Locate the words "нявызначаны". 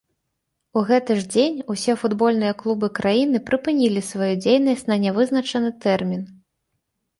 5.07-5.69